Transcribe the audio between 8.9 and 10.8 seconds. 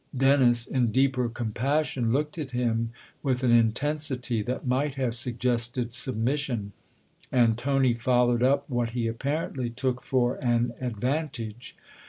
he apparently took for an